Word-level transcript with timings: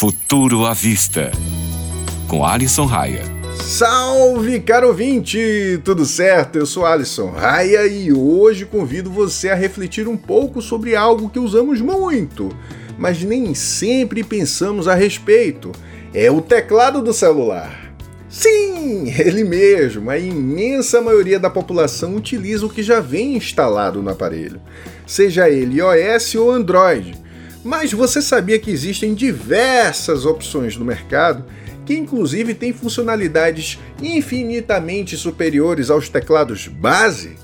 Futuro 0.00 0.64
à 0.64 0.72
Vista, 0.72 1.30
com 2.26 2.42
Alisson 2.42 2.86
Raia. 2.86 3.22
Salve, 3.62 4.58
caro 4.60 4.88
ouvinte! 4.88 5.78
Tudo 5.84 6.06
certo? 6.06 6.56
Eu 6.56 6.64
sou 6.64 6.86
Alisson 6.86 7.28
Raia 7.28 7.86
e 7.86 8.10
hoje 8.10 8.64
convido 8.64 9.10
você 9.10 9.50
a 9.50 9.54
refletir 9.54 10.08
um 10.08 10.16
pouco 10.16 10.62
sobre 10.62 10.96
algo 10.96 11.28
que 11.28 11.38
usamos 11.38 11.82
muito, 11.82 12.48
mas 12.96 13.22
nem 13.22 13.54
sempre 13.54 14.24
pensamos 14.24 14.88
a 14.88 14.94
respeito. 14.94 15.70
É 16.14 16.30
o 16.30 16.40
teclado 16.40 17.02
do 17.02 17.12
celular. 17.12 17.92
Sim, 18.26 19.12
ele 19.18 19.44
mesmo. 19.44 20.08
A 20.08 20.16
imensa 20.16 21.02
maioria 21.02 21.38
da 21.38 21.50
população 21.50 22.16
utiliza 22.16 22.64
o 22.64 22.70
que 22.70 22.82
já 22.82 23.00
vem 23.00 23.36
instalado 23.36 24.02
no 24.02 24.08
aparelho, 24.08 24.62
seja 25.06 25.50
ele 25.50 25.76
iOS 25.76 26.36
ou 26.36 26.50
Android. 26.50 27.20
Mas 27.62 27.92
você 27.92 28.22
sabia 28.22 28.58
que 28.58 28.70
existem 28.70 29.14
diversas 29.14 30.24
opções 30.24 30.76
no 30.76 30.84
mercado 30.84 31.44
que 31.84 31.96
inclusive 31.96 32.54
têm 32.54 32.72
funcionalidades 32.72 33.78
infinitamente 34.00 35.16
superiores 35.16 35.90
aos 35.90 36.08
teclados 36.08 36.68
base? 36.68 37.36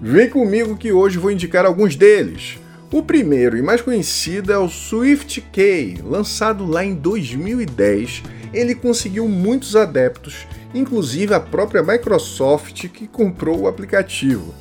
Vem 0.00 0.28
comigo 0.28 0.76
que 0.76 0.92
hoje 0.92 1.18
vou 1.18 1.30
indicar 1.30 1.64
alguns 1.64 1.96
deles. 1.96 2.58
O 2.92 3.02
primeiro 3.02 3.56
e 3.56 3.62
mais 3.62 3.80
conhecido 3.80 4.52
é 4.52 4.58
o 4.58 4.68
SwiftKey, 4.68 5.98
lançado 6.04 6.64
lá 6.64 6.84
em 6.84 6.94
2010. 6.94 8.22
Ele 8.52 8.74
conseguiu 8.74 9.26
muitos 9.26 9.74
adeptos, 9.74 10.46
inclusive 10.72 11.34
a 11.34 11.40
própria 11.40 11.82
Microsoft 11.82 12.88
que 12.88 13.08
comprou 13.08 13.62
o 13.62 13.66
aplicativo. 13.66 14.54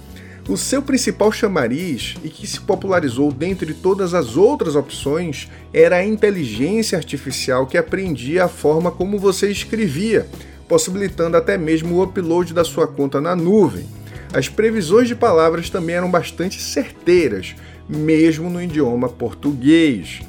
O 0.48 0.58
seu 0.58 0.82
principal 0.82 1.32
chamariz, 1.32 2.16
e 2.22 2.28
que 2.28 2.46
se 2.46 2.60
popularizou 2.60 3.32
dentre 3.32 3.74
todas 3.74 4.14
as 4.14 4.36
outras 4.36 4.76
opções, 4.76 5.50
era 5.74 5.96
a 5.96 6.06
inteligência 6.06 6.98
artificial 6.98 7.66
que 7.66 7.78
aprendia 7.78 8.44
a 8.44 8.50
forma 8.50 8.92
como 8.92 9.18
você 9.18 9.50
escrevia, 9.50 10.28
possibilitando 10.68 11.38
até 11.38 11.58
mesmo 11.58 11.96
o 11.96 12.04
upload 12.04 12.54
da 12.54 12.66
sua 12.66 12.86
conta 12.86 13.22
na 13.22 13.38
nuvem. 13.38 13.88
As 14.34 14.50
previsões 14.50 15.08
de 15.08 15.16
palavras 15.16 15.70
também 15.70 15.96
eram 15.96 16.12
bastante 16.12 16.62
certeiras, 16.62 17.56
mesmo 17.88 18.50
no 18.50 18.62
idioma 18.62 19.08
português. 19.08 20.20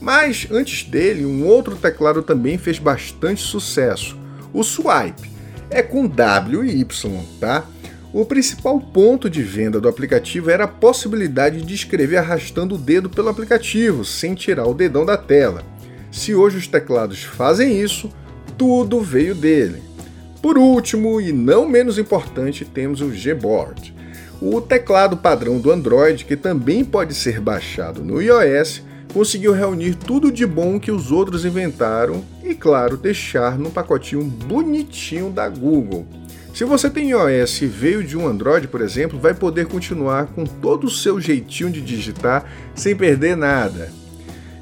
Mas 0.00 0.48
antes 0.50 0.82
dele, 0.82 1.24
um 1.24 1.46
outro 1.46 1.76
teclado 1.76 2.22
também 2.22 2.58
fez 2.58 2.80
bastante 2.80 3.42
sucesso, 3.42 4.18
o 4.52 4.64
Swipe. 4.64 5.30
É 5.70 5.80
com 5.80 6.08
W 6.08 6.64
e 6.64 6.80
Y, 6.80 7.24
tá? 7.38 7.64
O 8.12 8.24
principal 8.24 8.80
ponto 8.80 9.30
de 9.30 9.40
venda 9.40 9.80
do 9.80 9.88
aplicativo 9.88 10.50
era 10.50 10.64
a 10.64 10.68
possibilidade 10.68 11.62
de 11.62 11.74
escrever 11.74 12.16
arrastando 12.16 12.74
o 12.74 12.78
dedo 12.78 13.08
pelo 13.08 13.28
aplicativo, 13.28 14.04
sem 14.04 14.34
tirar 14.34 14.66
o 14.66 14.74
dedão 14.74 15.06
da 15.06 15.16
tela. 15.16 15.62
Se 16.10 16.34
hoje 16.34 16.58
os 16.58 16.66
teclados 16.66 17.22
fazem 17.22 17.80
isso, 17.80 18.10
tudo 18.58 19.00
veio 19.00 19.32
dele. 19.32 19.80
Por 20.42 20.58
último, 20.58 21.20
e 21.20 21.32
não 21.32 21.68
menos 21.68 21.98
importante, 21.98 22.64
temos 22.64 23.00
o 23.00 23.10
Gboard. 23.10 23.94
O 24.42 24.60
teclado 24.60 25.16
padrão 25.16 25.60
do 25.60 25.70
Android, 25.70 26.24
que 26.24 26.36
também 26.36 26.84
pode 26.84 27.14
ser 27.14 27.40
baixado 27.40 28.02
no 28.02 28.20
iOS, 28.20 28.82
conseguiu 29.14 29.52
reunir 29.52 29.94
tudo 29.94 30.32
de 30.32 30.44
bom 30.44 30.80
que 30.80 30.90
os 30.90 31.12
outros 31.12 31.44
inventaram 31.44 32.24
e, 32.42 32.56
claro, 32.56 32.96
deixar 32.96 33.56
no 33.56 33.70
pacotinho 33.70 34.24
bonitinho 34.24 35.30
da 35.30 35.48
Google. 35.48 36.06
Se 36.60 36.64
você 36.66 36.90
tem 36.90 37.08
iOS 37.08 37.62
e 37.62 37.66
veio 37.66 38.04
de 38.04 38.18
um 38.18 38.28
Android, 38.28 38.68
por 38.68 38.82
exemplo, 38.82 39.18
vai 39.18 39.32
poder 39.32 39.64
continuar 39.64 40.26
com 40.26 40.44
todo 40.44 40.88
o 40.88 40.90
seu 40.90 41.18
jeitinho 41.18 41.70
de 41.70 41.80
digitar 41.80 42.44
sem 42.74 42.94
perder 42.94 43.34
nada. 43.34 43.90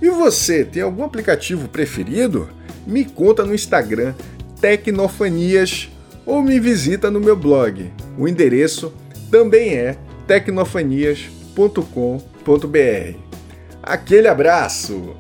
E 0.00 0.08
você, 0.08 0.64
tem 0.64 0.80
algum 0.80 1.02
aplicativo 1.02 1.68
preferido? 1.68 2.48
Me 2.86 3.04
conta 3.04 3.44
no 3.44 3.52
Instagram 3.52 4.14
Tecnofanias 4.60 5.90
ou 6.24 6.40
me 6.40 6.60
visita 6.60 7.10
no 7.10 7.18
meu 7.18 7.34
blog. 7.34 7.90
O 8.16 8.28
endereço 8.28 8.94
também 9.28 9.74
é 9.74 9.98
tecnofanias.com.br. 10.28 13.18
Aquele 13.82 14.28
abraço! 14.28 15.16